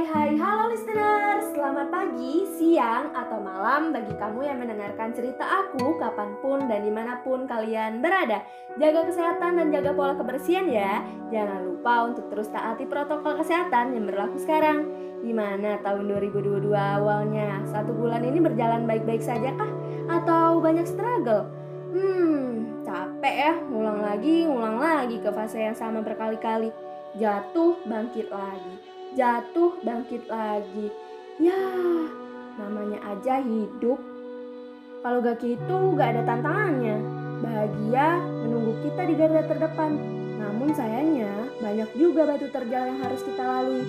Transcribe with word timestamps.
Hai 0.00 0.32
hai 0.32 0.32
halo 0.40 0.72
listeners 0.72 1.52
Selamat 1.52 1.92
pagi, 1.92 2.48
siang, 2.56 3.12
atau 3.12 3.36
malam 3.36 3.92
bagi 3.92 4.16
kamu 4.16 4.48
yang 4.48 4.56
mendengarkan 4.56 5.12
cerita 5.12 5.44
aku 5.44 6.00
kapan 6.00 6.40
pun 6.40 6.64
dan 6.72 6.88
di 6.88 6.88
mana 6.88 7.20
pun 7.20 7.44
kalian 7.44 8.00
berada. 8.00 8.40
Jaga 8.80 9.12
kesehatan 9.12 9.60
dan 9.60 9.68
jaga 9.68 9.92
pola 9.92 10.16
kebersihan 10.16 10.72
ya. 10.72 11.04
Jangan 11.28 11.68
lupa 11.68 12.08
untuk 12.08 12.32
terus 12.32 12.48
taati 12.48 12.88
protokol 12.88 13.44
kesehatan 13.44 13.92
yang 13.92 14.08
berlaku 14.08 14.40
sekarang. 14.40 14.88
Gimana 15.20 15.76
tahun 15.84 16.08
2022 16.16 16.72
awalnya? 16.72 17.60
Satu 17.68 17.92
bulan 17.92 18.24
ini 18.24 18.40
berjalan 18.40 18.88
baik-baik 18.88 19.20
saja 19.20 19.52
kah? 19.52 19.68
Atau 20.08 20.64
banyak 20.64 20.88
struggle? 20.88 21.44
Hmm, 21.92 22.80
capek 22.88 23.36
ya, 23.36 23.52
ngulang 23.68 24.00
lagi, 24.00 24.48
ngulang 24.48 24.80
lagi 24.80 25.20
ke 25.20 25.28
fase 25.28 25.60
yang 25.60 25.76
sama 25.76 26.00
berkali-kali. 26.00 26.72
Jatuh, 27.20 27.76
bangkit 27.84 28.32
lagi 28.32 28.89
jatuh 29.18 29.74
bangkit 29.82 30.22
lagi. 30.30 30.88
Ya 31.40 31.58
namanya 32.60 32.98
aja 33.16 33.40
hidup. 33.42 33.98
Kalau 35.00 35.24
gak 35.24 35.40
gitu 35.40 35.96
gak 35.96 36.14
ada 36.16 36.22
tantangannya. 36.28 37.00
Bahagia 37.40 38.20
menunggu 38.44 38.76
kita 38.84 39.02
di 39.08 39.14
garda 39.16 39.42
terdepan. 39.48 39.96
Namun 40.36 40.76
sayangnya 40.76 41.32
banyak 41.60 41.88
juga 41.96 42.28
batu 42.28 42.52
terjal 42.52 42.92
yang 42.92 43.00
harus 43.00 43.20
kita 43.24 43.40
lalui. 43.40 43.84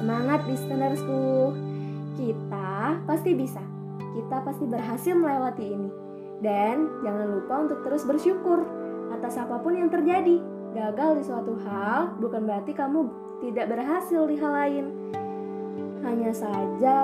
Semangat 0.00 0.40
listenersku 0.48 1.52
kita 2.16 2.98
pasti 3.04 3.30
bisa. 3.36 3.60
Kita 4.16 4.40
pasti 4.40 4.64
berhasil 4.64 5.12
melewati 5.12 5.64
ini. 5.68 5.90
Dan 6.40 6.88
jangan 7.04 7.26
lupa 7.28 7.54
untuk 7.68 7.84
terus 7.84 8.02
bersyukur 8.08 8.64
atas 9.12 9.36
apa 9.36 9.60
pun 9.60 9.76
yang 9.76 9.92
terjadi. 9.92 10.40
Gagal 10.74 11.10
di 11.20 11.22
suatu 11.28 11.54
hal 11.62 12.18
bukan 12.18 12.48
berarti 12.48 12.74
kamu 12.74 13.23
tidak 13.42 13.66
berhasil 13.72 14.22
di 14.28 14.36
hal 14.38 14.52
lain. 14.52 14.86
Hanya 16.04 16.30
saja 16.36 16.98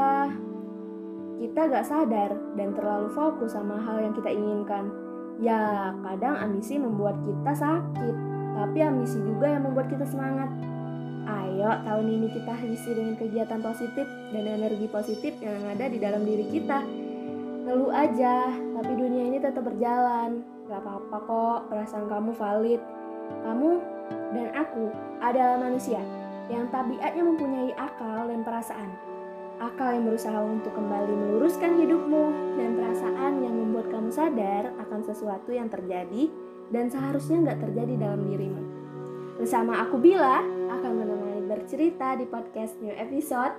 kita 1.40 1.72
gak 1.72 1.88
sadar 1.88 2.36
dan 2.52 2.76
terlalu 2.76 3.08
fokus 3.16 3.56
sama 3.56 3.80
hal 3.80 3.96
yang 4.04 4.12
kita 4.12 4.28
inginkan. 4.28 4.92
Ya, 5.40 5.96
kadang 6.04 6.36
ambisi 6.36 6.76
membuat 6.76 7.16
kita 7.24 7.52
sakit, 7.56 8.14
tapi 8.52 8.78
ambisi 8.84 9.16
juga 9.24 9.48
yang 9.48 9.64
membuat 9.64 9.88
kita 9.88 10.04
semangat. 10.04 10.52
Ayo, 11.24 11.80
tahun 11.80 12.06
ini 12.12 12.28
kita 12.36 12.52
isi 12.68 12.92
dengan 12.92 13.16
kegiatan 13.16 13.60
positif 13.64 14.04
dan 14.36 14.44
energi 14.44 14.84
positif 14.92 15.32
yang 15.40 15.64
ada 15.64 15.88
di 15.88 15.96
dalam 15.96 16.28
diri 16.28 16.44
kita. 16.44 16.84
Ngeluh 17.64 17.88
aja, 17.88 18.52
tapi 18.76 18.92
dunia 19.00 19.32
ini 19.32 19.40
tetap 19.40 19.64
berjalan. 19.64 20.44
Gak 20.68 20.84
apa-apa 20.84 21.16
kok, 21.24 21.60
perasaan 21.72 22.04
kamu 22.04 22.36
valid. 22.36 22.80
Kamu 23.48 23.70
dan 24.36 24.48
aku 24.52 24.92
adalah 25.24 25.56
manusia 25.56 26.02
yang 26.50 26.66
tabiatnya 26.74 27.22
mempunyai 27.22 27.70
akal 27.78 28.26
dan 28.26 28.42
perasaan. 28.42 28.90
Akal 29.62 29.94
yang 29.94 30.04
berusaha 30.10 30.40
untuk 30.42 30.74
kembali 30.74 31.14
meluruskan 31.14 31.78
hidupmu 31.78 32.56
dan 32.58 32.74
perasaan 32.74 33.32
yang 33.44 33.54
membuat 33.54 33.86
kamu 33.94 34.10
sadar 34.10 34.74
akan 34.82 35.00
sesuatu 35.06 35.54
yang 35.54 35.70
terjadi 35.70 36.26
dan 36.74 36.90
seharusnya 36.90 37.38
nggak 37.46 37.60
terjadi 37.70 37.94
dalam 37.96 38.26
dirimu. 38.26 38.62
Bersama 39.38 39.86
aku 39.86 39.96
Bila 40.02 40.42
akan 40.74 40.92
menemani 40.98 41.46
bercerita 41.46 42.18
di 42.18 42.26
podcast 42.26 42.76
new 42.82 42.92
episode 42.92 43.54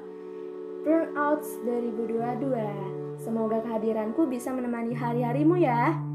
Burnouts 0.84 1.62
2022. 1.64 3.22
Semoga 3.22 3.62
kehadiranku 3.62 4.25
bisa 4.25 4.50
menemani 4.50 4.97
hari-harimu 4.97 5.62
ya. 5.62 6.10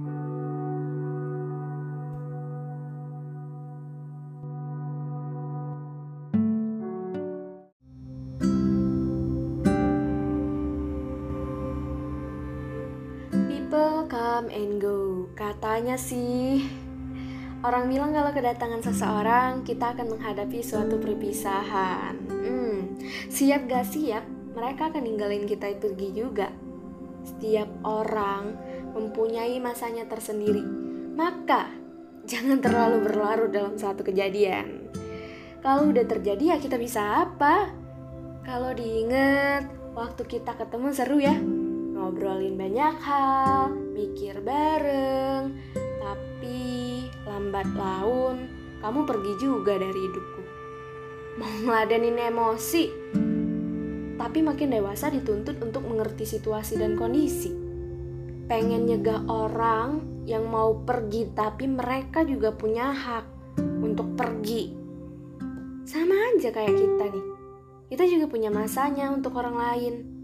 Come 14.37 14.53
and 14.53 14.77
go. 14.77 15.33
Katanya 15.33 15.97
sih, 15.97 16.61
orang 17.65 17.89
bilang 17.89 18.13
kalau 18.13 18.37
kedatangan 18.37 18.85
seseorang, 18.85 19.65
kita 19.65 19.97
akan 19.97 20.13
menghadapi 20.13 20.61
suatu 20.61 21.01
perpisahan. 21.01 22.21
Hmm, 22.29 23.01
siap 23.33 23.65
gak 23.65 23.89
siap, 23.89 24.29
mereka 24.53 24.93
akan 24.93 25.09
ninggalin 25.09 25.49
kita 25.49 25.73
pergi 25.81 26.13
juga. 26.13 26.53
Setiap 27.25 27.81
orang 27.81 28.53
mempunyai 28.93 29.57
masanya 29.57 30.05
tersendiri. 30.05 30.61
Maka, 31.17 31.73
jangan 32.29 32.61
terlalu 32.61 33.09
berlarut 33.09 33.49
dalam 33.49 33.81
satu 33.81 34.05
kejadian. 34.05 34.93
Kalau 35.65 35.97
udah 35.97 36.05
terjadi 36.05 36.53
ya 36.53 36.57
kita 36.61 36.77
bisa 36.77 37.25
apa? 37.25 37.73
Kalau 38.45 38.77
diinget, 38.77 39.65
waktu 39.97 40.29
kita 40.29 40.61
ketemu 40.61 40.93
seru 40.93 41.25
ya 41.25 41.56
ngobrolin 42.17 42.57
banyak 42.57 42.97
hal, 43.05 43.77
mikir 43.93 44.41
bareng, 44.41 45.53
tapi 46.01 47.05
lambat 47.29 47.69
laun 47.77 48.49
kamu 48.81 49.05
pergi 49.05 49.33
juga 49.37 49.77
dari 49.77 50.01
hidupku. 50.01 50.43
Mau 51.37 51.53
ngeladenin 51.69 52.17
emosi, 52.17 52.85
tapi 54.17 54.41
makin 54.41 54.81
dewasa 54.81 55.13
dituntut 55.13 55.61
untuk 55.61 55.85
mengerti 55.85 56.25
situasi 56.25 56.81
dan 56.81 56.97
kondisi. 56.97 57.53
Pengen 58.49 58.89
nyegah 58.89 59.21
orang 59.29 60.25
yang 60.25 60.49
mau 60.49 60.73
pergi, 60.73 61.37
tapi 61.37 61.69
mereka 61.69 62.25
juga 62.25 62.57
punya 62.57 62.97
hak 62.97 63.29
untuk 63.85 64.17
pergi. 64.17 64.73
Sama 65.85 66.33
aja 66.33 66.49
kayak 66.49 66.81
kita 66.81 67.13
nih. 67.13 67.27
Kita 67.93 68.09
juga 68.09 68.25
punya 68.33 68.49
masanya 68.49 69.13
untuk 69.13 69.37
orang 69.37 69.61
lain 69.61 70.16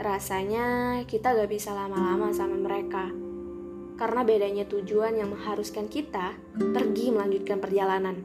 rasanya 0.00 1.00
kita 1.04 1.36
gak 1.36 1.52
bisa 1.52 1.76
lama-lama 1.76 2.32
sama 2.32 2.56
mereka. 2.56 3.12
Karena 4.00 4.24
bedanya 4.24 4.64
tujuan 4.64 5.20
yang 5.20 5.36
mengharuskan 5.36 5.86
kita 5.92 6.32
pergi 6.56 7.12
melanjutkan 7.12 7.60
perjalanan. 7.60 8.16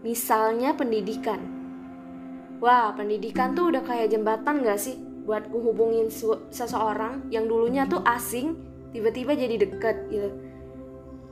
Misalnya 0.00 0.72
pendidikan. 0.72 1.40
Wah, 2.64 2.96
pendidikan 2.96 3.52
tuh 3.52 3.68
udah 3.68 3.84
kayak 3.84 4.08
jembatan 4.08 4.64
gak 4.64 4.80
sih? 4.80 4.96
Buat 5.28 5.52
hubungin 5.52 6.08
seseorang 6.50 7.28
yang 7.30 7.46
dulunya 7.46 7.86
tuh 7.86 8.02
asing, 8.02 8.58
tiba-tiba 8.90 9.36
jadi 9.36 9.60
deket 9.60 9.96
gitu. 10.08 10.32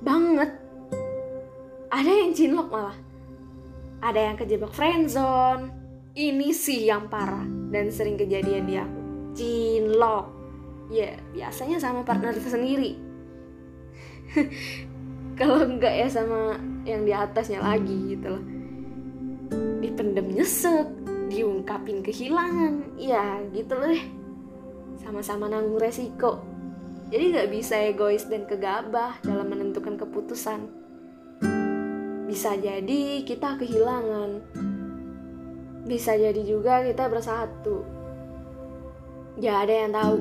Banget. 0.05 0.61
Ada 1.91 2.13
yang 2.13 2.31
cinlok 2.37 2.69
malah. 2.71 2.99
Ada 4.05 4.31
yang 4.31 4.37
kejebak 4.37 4.71
friendzone. 4.77 5.73
Ini 6.15 6.53
sih 6.53 6.87
yang 6.87 7.09
parah 7.09 7.47
dan 7.71 7.89
sering 7.89 8.19
kejadian 8.19 8.67
di 8.67 8.75
aku 8.77 9.00
cinlok 9.35 10.41
ya 10.91 11.15
biasanya 11.33 11.79
sama 11.79 12.03
partner 12.03 12.35
sendiri. 12.37 12.99
Kalau 15.39 15.65
enggak 15.65 15.95
ya 15.95 16.09
sama 16.11 16.59
yang 16.85 17.07
di 17.07 17.15
atasnya 17.15 17.63
lagi 17.63 18.19
gitu 18.19 18.37
loh. 18.37 18.45
Dipendem 19.81 20.35
nyesek 20.35 20.87
diungkapin 21.31 22.03
kehilangan. 22.05 22.99
Ya 22.99 23.41
gitu 23.55 23.79
loh 23.79 23.89
deh. 23.95 24.05
Sama-sama 25.01 25.49
nanggung 25.49 25.81
resiko. 25.81 26.43
Jadi 27.11 27.35
nggak 27.35 27.51
bisa 27.51 27.75
egois 27.91 28.27
dan 28.29 28.47
kegabah 28.47 29.19
dalam 29.25 29.49
menentukan 29.51 29.99
keputusan. 29.99 30.61
Bisa 32.31 32.55
jadi 32.55 33.27
kita 33.27 33.59
kehilangan. 33.59 34.31
Bisa 35.89 36.15
jadi 36.15 36.39
juga 36.47 36.87
kita 36.87 37.11
bersatu 37.11 38.00
Gak 39.41 39.57
ada 39.65 39.73
yang 39.73 39.93
tahu. 39.97 40.17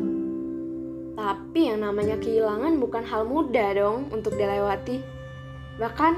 Tapi 1.19 1.59
yang 1.67 1.83
namanya 1.83 2.15
kehilangan 2.23 2.79
bukan 2.79 3.03
hal 3.03 3.27
mudah 3.27 3.75
dong 3.75 4.07
untuk 4.15 4.39
dilewati. 4.39 5.03
Bahkan 5.75 6.13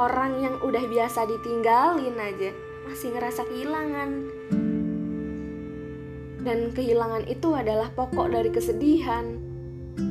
orang 0.00 0.32
yang 0.40 0.56
udah 0.64 0.80
biasa 0.80 1.28
ditinggalin 1.28 2.16
aja 2.16 2.56
masih 2.88 3.12
ngerasa 3.12 3.44
kehilangan. 3.44 4.10
Dan 6.40 6.72
kehilangan 6.72 7.28
itu 7.28 7.52
adalah 7.52 7.92
pokok 7.92 8.32
dari 8.32 8.48
kesedihan. 8.48 9.36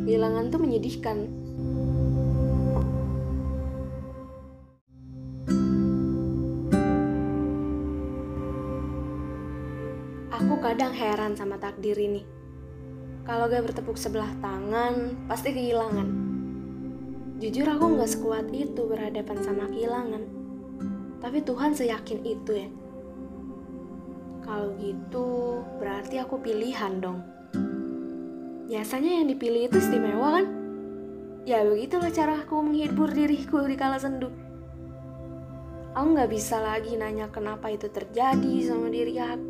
Kehilangan 0.06 0.54
tuh 0.54 0.62
menyedihkan. 0.62 1.39
Kadang 10.80 10.96
heran 10.96 11.34
sama 11.36 11.60
takdir 11.60 12.00
ini. 12.00 12.24
Kalau 13.28 13.52
gak 13.52 13.68
bertepuk 13.68 14.00
sebelah 14.00 14.32
tangan, 14.40 15.28
pasti 15.28 15.52
kehilangan. 15.52 16.08
Jujur 17.36 17.68
aku 17.68 18.00
gak 18.00 18.08
sekuat 18.08 18.48
itu 18.56 18.88
berhadapan 18.88 19.44
sama 19.44 19.68
kehilangan. 19.68 20.24
Tapi 21.20 21.44
Tuhan 21.44 21.76
seyakin 21.76 22.24
itu 22.24 22.64
ya. 22.64 22.72
Kalau 24.40 24.72
gitu, 24.80 25.60
berarti 25.84 26.24
aku 26.24 26.40
pilihan 26.40 27.04
dong. 27.04 27.28
Biasanya 28.72 29.20
yang 29.20 29.28
dipilih 29.36 29.68
itu 29.68 29.84
istimewa 29.84 30.40
kan? 30.40 30.48
Ya 31.44 31.68
begitulah 31.68 32.08
cara 32.08 32.40
aku 32.40 32.56
menghibur 32.64 33.12
diriku 33.12 33.68
di 33.68 33.76
kala 33.76 34.00
sendu. 34.00 34.32
Aku 35.92 36.16
gak 36.16 36.32
bisa 36.32 36.64
lagi 36.64 36.96
nanya 36.96 37.28
kenapa 37.28 37.68
itu 37.68 37.92
terjadi 37.92 38.64
sama 38.64 38.88
diri 38.88 39.20
aku 39.20 39.49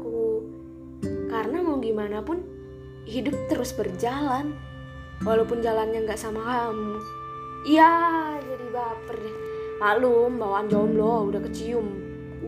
gimana 1.80 2.24
pun 2.24 2.44
hidup 3.10 3.36
terus 3.50 3.74
berjalan 3.74 4.54
walaupun 5.24 5.60
jalannya 5.60 6.06
nggak 6.06 6.20
sama 6.20 6.44
kamu. 6.44 6.96
Iya, 7.68 7.92
jadi 8.40 8.66
baper 8.72 9.16
deh. 9.20 9.36
Maklum, 9.80 10.40
bawaan 10.40 10.68
jomblo 10.72 11.28
udah 11.28 11.42
kecium. 11.48 11.88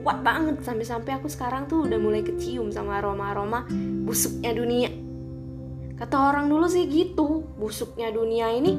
Kuat 0.02 0.24
banget 0.24 0.64
sampai-sampai 0.64 1.20
aku 1.20 1.28
sekarang 1.28 1.68
tuh 1.68 1.84
udah 1.88 2.00
mulai 2.00 2.24
kecium 2.24 2.72
sama 2.72 3.04
aroma-aroma 3.04 3.68
busuknya 4.08 4.56
dunia. 4.56 4.92
Kata 6.00 6.32
orang 6.32 6.50
dulu 6.50 6.66
sih 6.66 6.88
gitu, 6.88 7.44
busuknya 7.60 8.10
dunia 8.10 8.50
ini 8.56 8.74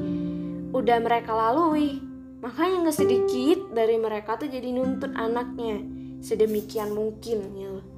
udah 0.73 0.97
mereka 0.99 1.31
lalui. 1.31 2.01
Makanya 2.43 2.89
nggak 2.89 2.97
sedikit 2.97 3.59
dari 3.71 3.95
mereka 3.95 4.35
tuh 4.35 4.51
jadi 4.51 4.67
nuntut 4.75 5.15
anaknya 5.15 5.79
sedemikian 6.19 6.91
mungkin 6.91 7.39
ya. 7.55 7.92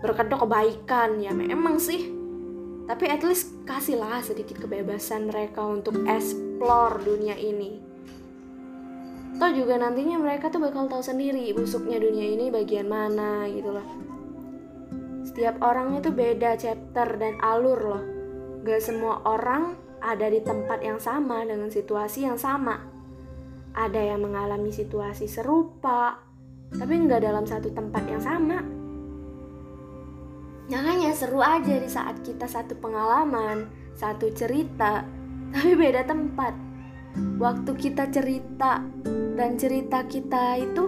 Berkedok 0.00 0.48
kebaikan 0.48 1.20
ya 1.20 1.32
memang 1.32 1.76
sih. 1.76 2.08
Tapi 2.88 3.06
at 3.06 3.22
least 3.22 3.54
kasihlah 3.68 4.24
sedikit 4.24 4.58
kebebasan 4.58 5.30
mereka 5.30 5.62
untuk 5.62 5.94
explore 6.08 6.98
dunia 7.04 7.38
ini. 7.38 7.78
Toh 9.38 9.52
juga 9.56 9.78
nantinya 9.80 10.20
mereka 10.20 10.52
tuh 10.52 10.60
bakal 10.60 10.90
tahu 10.90 11.00
sendiri 11.00 11.54
busuknya 11.56 11.96
dunia 11.96 12.26
ini 12.28 12.52
bagian 12.52 12.90
mana 12.90 13.46
gitu 13.48 13.72
loh. 13.72 13.88
Setiap 15.24 15.62
orangnya 15.62 16.02
tuh 16.02 16.14
beda 16.16 16.58
chapter 16.58 17.06
dan 17.20 17.38
alur 17.38 17.78
loh 17.78 18.04
Gak 18.60 18.84
semua 18.84 19.24
orang 19.24 19.72
ada 20.04 20.28
di 20.28 20.44
tempat 20.44 20.84
yang 20.84 21.00
sama 21.00 21.40
dengan 21.48 21.72
situasi 21.72 22.28
yang 22.28 22.36
sama. 22.36 22.76
Ada 23.72 24.12
yang 24.12 24.20
mengalami 24.20 24.68
situasi 24.68 25.24
serupa, 25.24 26.20
tapi 26.68 26.92
nggak 27.00 27.24
dalam 27.24 27.48
satu 27.48 27.72
tempat 27.72 28.04
yang 28.04 28.20
sama. 28.20 28.79
Makanya 30.70 31.10
seru 31.12 31.42
aja 31.42 31.82
di 31.82 31.90
saat 31.90 32.22
kita 32.22 32.46
satu 32.46 32.78
pengalaman, 32.78 33.66
satu 33.98 34.30
cerita, 34.30 35.02
tapi 35.52 35.74
beda 35.74 36.06
tempat. 36.06 36.54
Waktu 37.42 37.74
kita 37.74 38.06
cerita 38.14 38.78
dan 39.34 39.58
cerita 39.58 40.06
kita 40.06 40.62
itu 40.62 40.84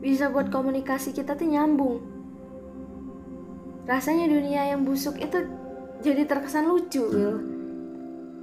bisa 0.00 0.32
buat 0.32 0.48
komunikasi 0.48 1.12
kita 1.12 1.36
tuh 1.36 1.48
nyambung. 1.52 2.00
Rasanya 3.84 4.24
dunia 4.24 4.72
yang 4.72 4.88
busuk 4.88 5.20
itu 5.20 5.44
jadi 6.00 6.24
terkesan 6.24 6.64
lucu 6.64 7.04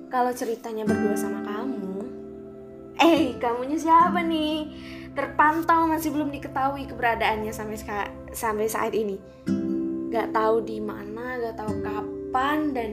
kalau 0.10 0.34
ceritanya 0.34 0.84
berdua 0.84 1.14
sama 1.14 1.46
kamu 1.46 2.04
eh 3.02 3.38
kamunya 3.38 3.78
siapa 3.78 4.22
nih 4.26 4.70
terpantau 5.14 5.86
masih 5.90 6.10
belum 6.14 6.30
diketahui 6.30 6.86
keberadaannya 6.86 7.54
sampai 7.54 7.78
sampai 8.36 8.66
saat 8.70 8.94
ini 8.98 9.18
Gak 10.12 10.36
tahu 10.36 10.60
di 10.68 10.84
mana 10.84 11.40
gak 11.40 11.56
tahu 11.56 11.74
kapan 11.80 12.76
dan 12.76 12.92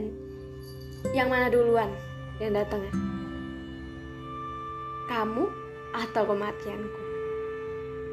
yang 1.10 1.26
mana 1.26 1.50
duluan 1.50 1.90
yang 2.38 2.54
datang 2.54 2.86
ya? 2.86 2.92
Kamu 5.10 5.44
atau 5.98 6.22
kematianku? 6.30 7.00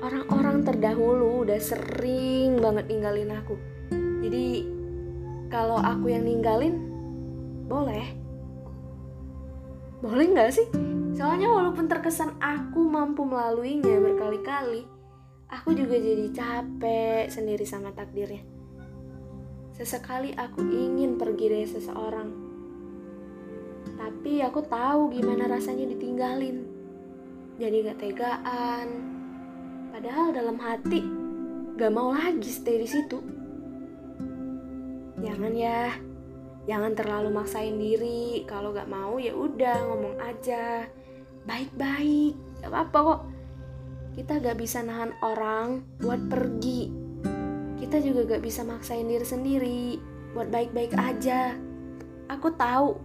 Orang-orang 0.01 0.65
terdahulu 0.65 1.45
udah 1.45 1.61
sering 1.61 2.57
banget 2.57 2.89
ninggalin 2.89 3.29
aku. 3.29 3.55
Jadi 4.25 4.65
kalau 5.53 5.77
aku 5.77 6.09
yang 6.09 6.25
ninggalin 6.25 6.81
boleh. 7.69 8.09
Boleh 10.01 10.25
nggak 10.33 10.49
sih? 10.49 10.67
Soalnya 11.13 11.47
walaupun 11.53 11.85
terkesan 11.85 12.41
aku 12.41 12.81
mampu 12.83 13.23
melaluinya 13.23 14.01
berkali-kali 14.01 14.95
aku 15.49 15.77
juga 15.77 15.95
jadi 15.97 16.25
capek 16.33 17.29
sendiri 17.29 17.65
sama 17.67 17.93
takdirnya 17.93 18.54
sesekali 19.75 20.31
aku 20.39 20.63
ingin 20.63 21.19
pergi 21.19 21.45
dari 21.51 21.67
seseorang. 21.67 22.29
Tapi 23.99 24.39
aku 24.39 24.63
tahu 24.63 25.11
gimana 25.11 25.51
rasanya 25.51 25.91
ditinggalin. 25.91 26.63
Jadi 27.59 27.75
gak 27.83 27.99
tegaan. 27.99 28.87
Padahal 29.91 30.31
dalam 30.31 30.57
hati 30.63 31.03
gak 31.75 31.91
mau 31.91 32.15
lagi 32.15 32.47
stay 32.47 32.79
di 32.79 32.87
situ. 32.87 33.19
Jangan 35.19 35.51
ya. 35.51 35.91
Jangan 36.65 36.95
terlalu 36.95 37.29
maksain 37.35 37.75
diri. 37.75 38.47
Kalau 38.47 38.71
gak 38.71 38.87
mau 38.87 39.19
ya 39.19 39.35
udah 39.35 39.91
ngomong 39.91 40.15
aja. 40.23 40.87
Baik-baik. 41.43 42.63
Gak 42.63 42.71
apa-apa 42.71 42.99
kok. 43.03 43.21
Kita 44.15 44.39
gak 44.39 44.55
bisa 44.55 44.79
nahan 44.87 45.11
orang 45.19 45.83
buat 45.99 46.31
pergi 46.31 47.04
kita 47.75 47.99
juga 47.99 48.35
gak 48.35 48.43
bisa 48.43 48.63
maksain 48.63 49.07
diri 49.07 49.27
sendiri 49.27 49.83
buat 50.31 50.47
baik-baik 50.51 50.95
aja. 50.95 51.55
Aku 52.31 52.51
tahu 52.55 52.99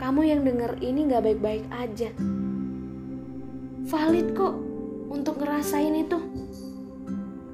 kamu 0.00 0.20
yang 0.26 0.40
denger 0.46 0.78
ini 0.80 1.10
gak 1.10 1.26
baik-baik 1.26 1.66
aja. 1.74 2.10
Valid 3.90 4.28
kok 4.38 4.54
untuk 5.10 5.42
ngerasain 5.42 5.94
itu. 5.98 6.18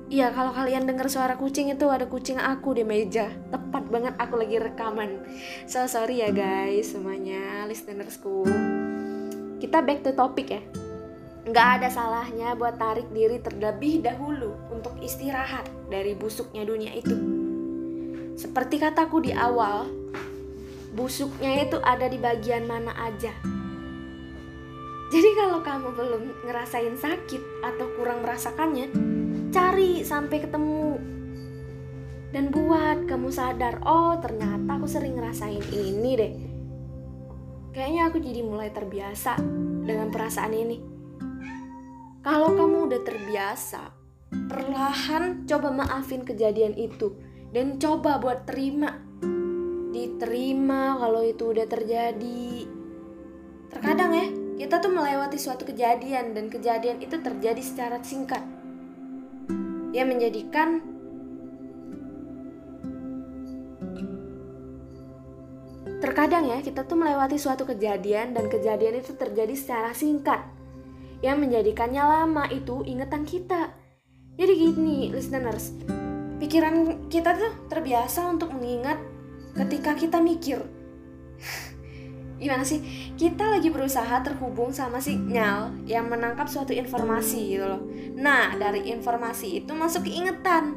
Iya 0.06 0.30
kalau 0.30 0.54
kalian 0.54 0.86
dengar 0.86 1.10
suara 1.10 1.34
kucing 1.34 1.74
itu 1.74 1.90
ada 1.90 2.06
kucing 2.06 2.38
aku 2.38 2.78
di 2.78 2.86
meja. 2.86 3.32
Tepat 3.50 3.90
banget 3.90 4.14
aku 4.20 4.38
lagi 4.38 4.62
rekaman. 4.62 5.26
So 5.66 5.88
sorry 5.90 6.22
ya 6.22 6.30
guys 6.30 6.94
semuanya 6.94 7.66
listenersku. 7.66 8.46
Kita 9.58 9.82
back 9.82 10.06
to 10.06 10.14
topic 10.14 10.46
ya 10.52 10.85
Nggak 11.46 11.68
ada 11.78 11.88
salahnya 11.94 12.58
buat 12.58 12.74
tarik 12.74 13.06
diri 13.14 13.38
terlebih 13.38 14.02
dahulu 14.02 14.58
Untuk 14.66 14.98
istirahat 14.98 15.62
dari 15.86 16.18
busuknya 16.18 16.66
dunia 16.66 16.90
itu. 16.90 17.14
Seperti 18.34 18.82
kataku 18.82 19.22
di 19.22 19.30
awal 19.30 19.86
Busuknya 20.96 21.62
itu 21.62 21.78
ada 21.84 22.08
di 22.08 22.16
bagian 22.16 22.64
mana 22.64 22.90
aja. 22.96 23.30
Jadi 25.12 25.30
kalau 25.36 25.60
kamu 25.60 25.92
belum 25.92 26.22
ngerasain 26.48 26.96
sakit 26.96 27.62
atau 27.62 27.86
kurang 27.94 28.24
merasakannya 28.24 28.90
cari 29.52 30.00
sampai 30.02 30.40
ketemu. 30.40 30.96
Dan 32.32 32.48
buat 32.48 33.04
kamu 33.04 33.28
sadar 33.28 33.84
oh 33.84 34.16
ternyata 34.24 34.80
aku 34.80 34.88
sering 34.88 35.20
ngerasain 35.20 35.62
ini 35.68 36.10
deh. 36.16 36.32
Kayaknya 37.76 38.02
aku 38.08 38.18
jadi 38.24 38.40
mulai 38.40 38.72
terbiasa 38.72 39.36
dengan 39.84 40.08
perasaan 40.08 40.56
ini 40.56 40.95
kalau 42.26 42.58
kamu 42.58 42.90
udah 42.90 43.00
terbiasa 43.06 43.94
perlahan 44.50 45.46
coba 45.46 45.70
maafin 45.70 46.26
kejadian 46.26 46.74
itu 46.74 47.14
dan 47.54 47.78
coba 47.78 48.18
buat 48.18 48.42
terima. 48.50 48.98
Diterima 49.94 50.98
kalau 50.98 51.22
itu 51.22 51.54
udah 51.54 51.70
terjadi. 51.70 52.66
Terkadang 53.70 54.10
ya 54.10 54.26
kita 54.58 54.82
tuh 54.82 54.90
melewati 54.90 55.38
suatu 55.38 55.62
kejadian 55.70 56.34
dan 56.34 56.50
kejadian 56.50 56.98
itu 56.98 57.14
terjadi 57.14 57.62
secara 57.62 58.02
singkat. 58.02 58.42
Yang 59.94 60.06
menjadikan 60.10 60.68
terkadang 66.02 66.50
ya 66.50 66.58
kita 66.58 66.82
tuh 66.82 66.98
melewati 66.98 67.38
suatu 67.38 67.62
kejadian 67.62 68.34
dan 68.34 68.50
kejadian 68.50 68.98
itu 68.98 69.14
terjadi 69.14 69.54
secara 69.54 69.94
singkat 69.94 70.55
yang 71.24 71.40
menjadikannya 71.40 72.02
lama 72.02 72.44
itu 72.52 72.84
ingatan 72.84 73.24
kita. 73.24 73.72
Jadi 74.36 74.52
gini 74.52 75.08
listeners 75.12 75.72
pikiran 76.36 77.08
kita 77.08 77.32
tuh 77.32 77.52
terbiasa 77.72 78.28
untuk 78.28 78.52
mengingat 78.52 79.00
ketika 79.56 79.96
kita 79.96 80.20
mikir. 80.20 80.60
Gimana 82.40 82.68
sih? 82.68 82.84
Kita 83.16 83.48
lagi 83.48 83.72
berusaha 83.72 84.20
terhubung 84.20 84.68
sama 84.68 85.00
sinyal 85.00 85.88
yang 85.88 86.12
menangkap 86.12 86.44
suatu 86.44 86.76
informasi 86.76 87.56
gitu 87.56 87.64
loh. 87.64 87.82
Nah 88.12 88.52
dari 88.60 88.92
informasi 88.92 89.64
itu 89.64 89.72
masuk 89.72 90.04
keingetan 90.04 90.76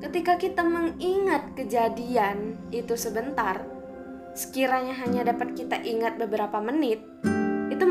ketika 0.00 0.40
kita 0.40 0.64
mengingat 0.66 1.54
kejadian 1.54 2.58
itu 2.74 2.98
sebentar 2.98 3.62
sekiranya 4.32 4.96
hanya 4.98 5.30
dapat 5.30 5.54
kita 5.54 5.78
ingat 5.84 6.16
beberapa 6.18 6.58
menit 6.58 7.04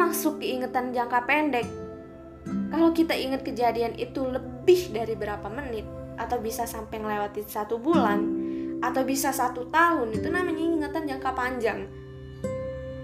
masuk 0.02 0.42
keingetan 0.42 0.90
jangka 0.90 1.30
pendek 1.30 1.68
kalau 2.74 2.90
kita 2.90 3.14
ingat 3.14 3.46
kejadian 3.46 3.94
itu 4.02 4.26
lebih 4.26 4.90
dari 4.90 5.14
berapa 5.14 5.46
menit 5.52 5.86
atau 6.18 6.42
bisa 6.42 6.66
sampai 6.66 6.98
melewati 6.98 7.46
satu 7.46 7.78
bulan 7.78 8.20
atau 8.82 9.06
bisa 9.06 9.30
satu 9.30 9.70
tahun 9.70 10.18
itu 10.18 10.28
namanya 10.34 10.58
ingatan 10.58 11.06
jangka 11.06 11.32
panjang 11.38 11.86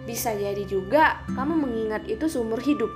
bisa 0.08 0.32
jadi 0.32 0.63
juga 0.63 1.27
kamu 1.36 1.68
mengingat 1.68 2.08
itu 2.08 2.32
seumur 2.32 2.63
hidup. 2.63 2.88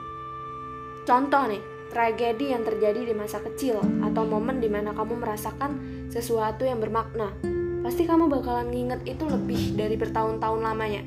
Contoh 1.03 1.43
nih, 1.43 1.60
tragedi 1.91 2.55
yang 2.55 2.63
terjadi 2.63 3.03
di 3.03 3.12
masa 3.12 3.43
kecil 3.43 3.84
atau 4.00 4.24
momen 4.24 4.63
di 4.63 4.72
mana 4.72 4.96
kamu 4.96 5.20
merasakan 5.20 5.72
sesuatu 6.08 6.63
yang 6.63 6.79
bermakna. 6.79 7.36
Pasti 7.84 8.08
kamu 8.08 8.31
bakalan 8.31 8.72
nginget 8.72 9.03
itu 9.03 9.27
lebih 9.27 9.75
dari 9.75 10.00
bertahun-tahun 10.00 10.63
lamanya. 10.63 11.03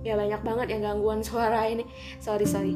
Ya 0.00 0.16
banyak 0.16 0.40
banget 0.40 0.66
yang 0.72 0.82
gangguan 0.84 1.20
suara 1.20 1.68
ini. 1.68 1.84
Sorry, 2.18 2.48
sorry. 2.48 2.72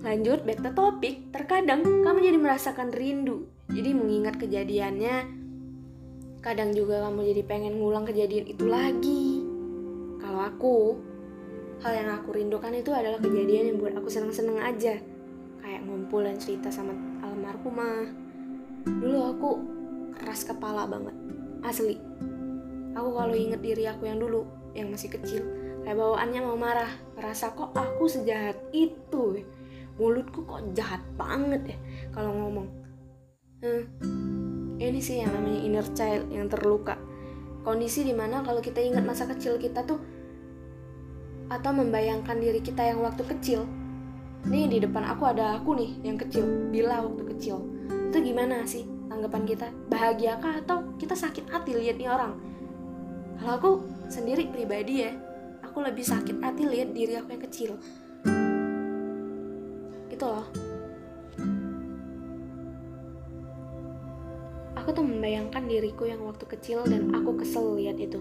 Lanjut, 0.00 0.46
back 0.46 0.62
to 0.62 0.70
topic. 0.72 1.28
Terkadang 1.34 1.82
kamu 1.82 2.18
jadi 2.22 2.38
merasakan 2.38 2.94
rindu. 2.94 3.50
Jadi 3.70 3.90
mengingat 3.94 4.38
kejadiannya 4.38 5.40
Kadang 6.40 6.72
juga 6.72 7.04
kamu 7.04 7.20
jadi 7.36 7.42
pengen 7.44 7.76
ngulang 7.76 8.08
kejadian 8.08 8.48
itu 8.48 8.64
lagi. 8.64 9.44
Kalau 10.16 10.40
aku, 10.40 10.96
hal 11.84 11.92
yang 11.92 12.08
aku 12.16 12.32
rindukan 12.32 12.72
itu 12.72 12.96
adalah 12.96 13.20
kejadian 13.20 13.68
yang 13.72 13.76
buat 13.76 13.92
aku 14.00 14.08
seneng-seneng 14.08 14.56
aja. 14.56 14.96
Kayak 15.60 15.84
ngumpul 15.84 16.24
dan 16.24 16.40
cerita 16.40 16.72
sama 16.72 16.96
almarhumah. 17.20 18.08
Dulu 18.88 19.18
aku 19.36 19.50
keras 20.16 20.48
kepala 20.48 20.88
banget, 20.88 21.12
asli. 21.60 22.00
Aku 22.96 23.12
kalau 23.12 23.36
inget 23.36 23.60
diri 23.60 23.84
aku 23.84 24.08
yang 24.08 24.16
dulu, 24.16 24.48
yang 24.72 24.88
masih 24.88 25.12
kecil, 25.12 25.44
kayak 25.84 25.96
bawaannya 25.96 26.40
mau 26.44 26.58
marah, 26.58 26.92
ngerasa 27.16 27.56
kok 27.56 27.72
aku 27.72 28.04
sejahat 28.06 28.56
itu. 28.72 29.44
Mulutku 30.00 30.48
kok 30.48 30.64
jahat 30.72 31.04
banget 31.16 31.76
ya 31.76 31.78
kalau 32.16 32.32
ngomong. 32.32 32.68
Hmm, 33.60 33.84
ini 34.80 35.00
sih 35.04 35.20
yang 35.20 35.36
namanya 35.36 35.60
inner 35.60 35.86
child 35.92 36.24
yang 36.32 36.48
terluka. 36.48 36.96
Kondisi 37.60 38.00
di 38.08 38.16
mana 38.16 38.40
kalau 38.40 38.64
kita 38.64 38.80
ingat 38.80 39.04
masa 39.04 39.28
kecil 39.28 39.60
kita 39.60 39.84
tuh 39.84 40.00
atau 41.52 41.70
membayangkan 41.74 42.40
diri 42.40 42.64
kita 42.64 42.80
yang 42.88 43.04
waktu 43.04 43.26
kecil 43.26 43.66
nih 44.48 44.70
di 44.72 44.78
depan 44.80 45.04
aku 45.04 45.28
ada 45.28 45.60
aku 45.60 45.76
nih 45.76 46.00
yang 46.00 46.16
kecil 46.16 46.48
bila 46.72 47.04
waktu 47.04 47.36
kecil. 47.36 47.60
Itu 48.08 48.24
gimana 48.24 48.64
sih 48.64 48.88
tanggapan 49.12 49.44
kita? 49.44 49.68
Bahagia 49.92 50.40
kah 50.40 50.64
atau 50.64 50.96
kita 50.96 51.12
sakit 51.12 51.52
hati 51.52 51.76
lihat 51.76 52.00
nih 52.00 52.08
orang? 52.08 52.40
Kalau 53.36 53.52
aku 53.60 53.70
sendiri 54.08 54.48
pribadi 54.48 55.04
ya 55.04 55.12
aku 55.70 55.86
lebih 55.86 56.02
sakit 56.02 56.42
hati 56.42 56.66
lihat 56.66 56.90
diri 56.90 57.14
aku 57.14 57.30
yang 57.30 57.44
kecil 57.46 57.78
itu 60.10 60.26
loh 60.26 60.50
Aku 64.90 64.96
tuh 64.96 65.04
membayangkan 65.04 65.68
diriku 65.68 66.08
yang 66.08 66.24
waktu 66.24 66.48
kecil 66.50 66.82
dan 66.88 67.12
aku 67.12 67.36
kesel 67.36 67.76
lihat 67.76 68.00
itu. 68.00 68.16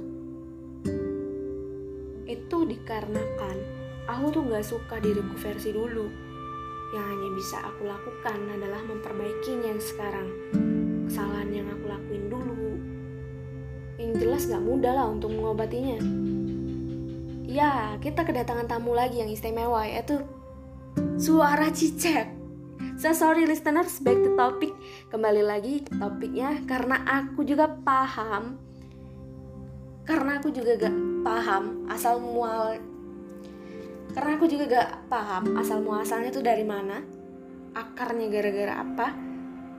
Itu 2.28 2.68
dikarenakan 2.68 3.58
aku 4.06 4.26
tuh 4.30 4.44
gak 4.44 4.68
suka 4.68 5.00
diriku 5.00 5.40
versi 5.40 5.72
dulu. 5.72 6.06
Yang 6.94 7.06
hanya 7.16 7.30
bisa 7.40 7.58
aku 7.64 7.88
lakukan 7.88 8.38
adalah 8.60 8.86
memperbaikinya 8.86 9.72
yang 9.72 9.82
sekarang. 9.82 10.28
Kesalahan 11.08 11.50
yang 11.64 11.68
aku 11.72 11.86
lakuin 11.90 12.28
dulu. 12.28 12.76
Yang 13.96 14.12
jelas 14.20 14.44
gak 14.52 14.62
mudah 14.62 14.94
lah 15.00 15.08
untuk 15.10 15.32
mengobatinya. 15.32 15.98
Ya, 17.50 17.98
kita 17.98 18.30
kedatangan 18.30 18.70
tamu 18.70 18.94
lagi 18.94 19.26
yang 19.26 19.34
istimewa 19.34 19.82
yaitu 19.90 20.22
suara 21.18 21.74
cicek. 21.74 22.30
So 23.02 23.10
sorry 23.18 23.50
listeners, 23.50 23.98
back 24.06 24.22
to 24.22 24.38
topic. 24.38 24.70
Kembali 25.10 25.42
lagi 25.42 25.82
topiknya 25.90 26.62
karena 26.70 27.02
aku 27.10 27.42
juga 27.42 27.74
paham 27.82 28.70
karena 30.10 30.42
aku 30.42 30.50
juga 30.50 30.74
gak 30.74 30.98
paham 31.22 31.86
asal 31.86 32.18
mual 32.18 32.82
karena 34.18 34.32
aku 34.42 34.50
juga 34.50 34.66
gak 34.66 34.90
paham 35.06 35.54
asal 35.54 35.86
muasalnya 35.86 36.34
tuh 36.34 36.42
dari 36.42 36.66
mana 36.66 36.98
akarnya 37.78 38.26
gara-gara 38.34 38.82
apa 38.82 39.14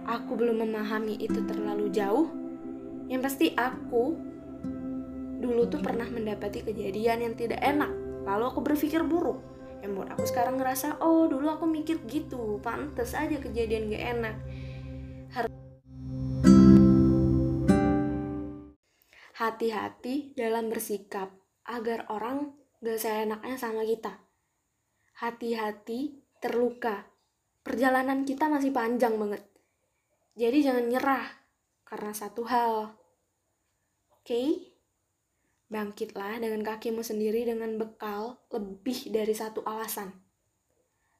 aku 0.06 0.38
belum 0.38 0.62
memahami 0.62 1.18
itu 1.18 1.42
terlalu 1.50 1.90
jauh 1.90 2.30
yang 3.10 3.18
pasti 3.18 3.50
aku 3.58 4.29
dulu 5.40 5.64
tuh 5.72 5.80
pernah 5.80 6.04
mendapati 6.04 6.60
kejadian 6.60 7.24
yang 7.24 7.34
tidak 7.34 7.64
enak. 7.64 7.88
Lalu 8.28 8.44
aku 8.44 8.60
berpikir 8.60 9.00
buruk. 9.08 9.40
Yang 9.80 9.92
buat 9.96 10.08
aku 10.12 10.24
sekarang 10.28 10.60
ngerasa 10.60 11.00
oh 11.00 11.24
dulu 11.24 11.48
aku 11.48 11.64
mikir 11.64 12.04
gitu. 12.04 12.60
Pantas 12.60 13.16
aja 13.16 13.40
kejadian 13.40 13.88
gak 13.88 14.04
enak. 14.20 14.36
Hati-hati 19.40 20.36
dalam 20.36 20.68
bersikap 20.68 21.32
agar 21.64 22.04
orang 22.12 22.52
gak 22.84 23.00
seenaknya 23.00 23.56
sama 23.56 23.88
kita. 23.88 24.20
Hati-hati 25.16 26.20
terluka. 26.44 27.08
Perjalanan 27.64 28.28
kita 28.28 28.52
masih 28.52 28.68
panjang 28.68 29.16
banget. 29.16 29.40
Jadi 30.36 30.60
jangan 30.60 30.84
nyerah 30.92 31.24
karena 31.88 32.12
satu 32.12 32.44
hal. 32.44 32.92
Oke? 34.12 34.28
okay? 34.28 34.69
Bangkitlah 35.70 36.42
dengan 36.42 36.66
kakimu 36.66 37.06
sendiri 37.06 37.46
dengan 37.46 37.78
bekal 37.78 38.42
lebih 38.50 39.14
dari 39.14 39.30
satu 39.30 39.62
alasan. 39.62 40.10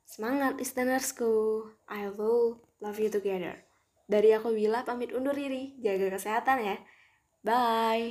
Semangat 0.03 0.59
listenersku, 0.59 1.63
I 1.87 2.11
will 2.11 2.59
love 2.83 2.99
you 2.99 3.07
together. 3.15 3.63
Dari 4.11 4.35
aku 4.35 4.51
Bila 4.51 4.83
pamit 4.83 5.15
undur 5.15 5.39
diri, 5.39 5.79
jaga 5.79 6.11
kesehatan 6.11 6.59
ya. 6.67 6.77
Bye. 7.47 8.09